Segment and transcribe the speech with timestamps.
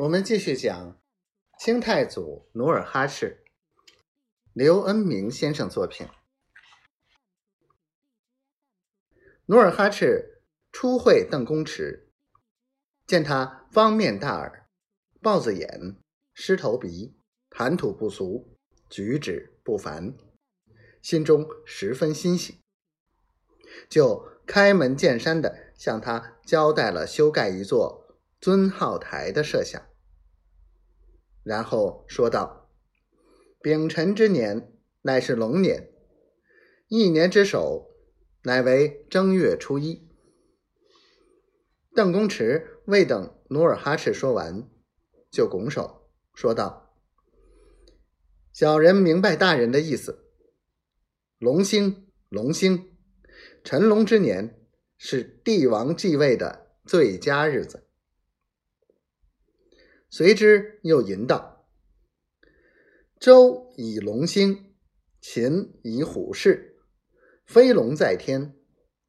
[0.00, 0.98] 我们继续讲
[1.58, 3.44] 清太祖努尔哈赤，
[4.54, 6.08] 刘恩明先生作品。
[9.44, 10.40] 努尔哈赤
[10.72, 12.08] 初会邓公池，
[13.06, 14.66] 见他方面大耳，
[15.20, 15.96] 豹子眼，
[16.32, 17.14] 狮头鼻，
[17.50, 18.56] 谈吐不俗，
[18.88, 20.14] 举止不凡，
[21.02, 22.62] 心中十分欣喜，
[23.90, 29.89] 就开门见山的向他交代了修盖一座尊号台的设想。
[31.42, 32.70] 然后说道
[33.62, 34.72] ：“丙辰之年
[35.02, 35.90] 乃是龙年，
[36.88, 37.90] 一年之首
[38.42, 40.08] 乃为正月初一。”
[41.94, 44.68] 邓公池未等努尔哈赤说完，
[45.30, 46.94] 就拱手说道
[48.54, 50.26] ：“小人明白大人的意思。
[51.38, 52.96] 龙星，龙星，
[53.64, 54.66] 辰龙之年
[54.98, 57.86] 是帝王继位的最佳日子。”
[60.12, 61.68] 随之又吟道
[63.20, 64.74] ：“周以龙兴，
[65.20, 66.80] 秦以虎视，
[67.46, 68.56] 飞龙在天，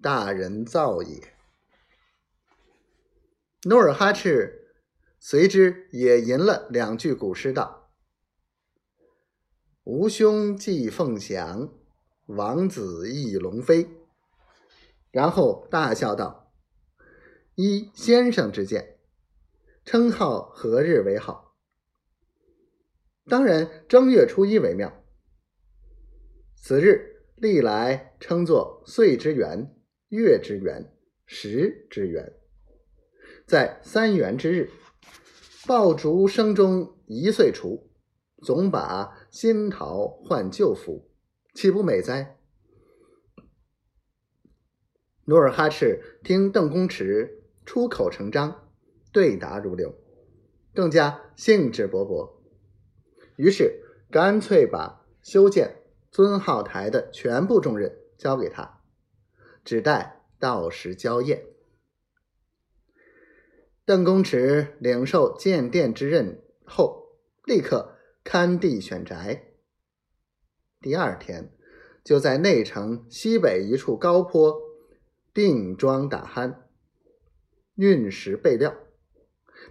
[0.00, 1.34] 大人造也。”
[3.68, 4.72] 努尔哈赤
[5.20, 7.92] 随之也吟了两句古诗道
[9.84, 11.74] ：“吾兄既凤翔，
[12.24, 13.86] 王子亦龙飞。”
[15.12, 16.54] 然后大笑道
[17.56, 18.94] ：“依先生之见。”
[19.86, 21.54] 称号何日为好？
[23.26, 25.04] 当然正月初一为妙。
[26.56, 29.76] 此日历来称作岁之元、
[30.08, 30.92] 月之元、
[31.24, 32.32] 时之元。
[33.46, 34.70] 在三元之日，
[35.68, 37.88] 爆竹声中一岁除，
[38.42, 41.08] 总把新桃换旧符，
[41.54, 42.40] 岂不美哉？
[45.26, 48.64] 努尔哈赤听邓公池出口成章。
[49.16, 49.94] 对答如流，
[50.74, 52.34] 更加兴致勃勃。
[53.36, 58.82] 于是干脆把修建尊号台的全部重任交给他，
[59.64, 61.46] 只待到时交验。
[63.86, 67.16] 邓公池领受建殿之任后，
[67.46, 69.54] 立刻勘地选宅。
[70.82, 71.56] 第二天，
[72.04, 74.60] 就在内城西北一处高坡
[75.32, 76.56] 定桩打酣，
[77.76, 78.76] 运石备料。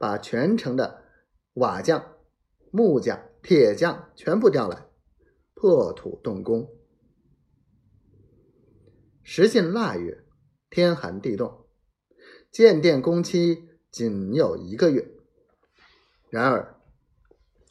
[0.00, 1.04] 把全城的
[1.52, 2.16] 瓦匠、
[2.70, 4.86] 木匠、铁匠全部调来，
[5.52, 6.70] 破土动工。
[9.22, 10.24] 时近腊月，
[10.70, 11.66] 天寒地冻，
[12.50, 15.06] 建殿工期仅有一个月。
[16.30, 16.80] 然而，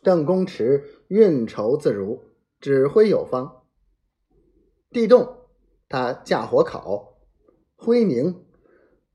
[0.03, 2.25] 邓公池运筹自如，
[2.59, 3.66] 指挥有方。
[4.91, 5.47] 地冻，
[5.88, 7.17] 他架火烤；
[7.75, 8.46] 灰凝，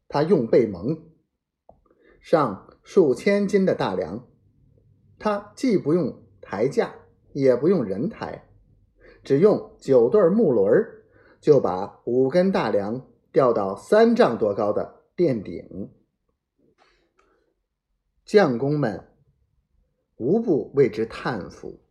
[0.09, 1.01] 他用被蒙。
[2.21, 2.73] 上。
[2.85, 4.29] 数千斤的大梁，
[5.19, 6.95] 他既不用抬架，
[7.33, 8.47] 也不用人抬，
[9.25, 10.71] 只用九对木轮
[11.41, 15.91] 就把五根大梁吊到三丈多高的殿顶。
[18.25, 19.09] 匠工们
[20.17, 21.84] 无不为之叹服。